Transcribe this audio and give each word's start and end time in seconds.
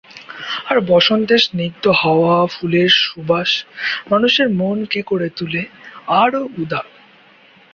আর 0.65 0.77
বসন্তের 0.87 1.39
স্নিগ্ধ 1.39 1.85
হাওয়া, 2.01 2.35
ফুলের 2.47 2.89
সুবাস 3.01 3.51
মানুষের 4.11 4.47
মনকে 4.51 5.01
করে 5.01 5.27
তুলে 5.37 5.61
আরও 6.21 6.41
উদার। 6.57 6.87